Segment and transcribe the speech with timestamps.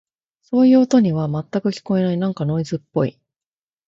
[0.41, 2.17] そういう音には、全く聞こえない。
[2.17, 3.19] なんかノイズっぽい。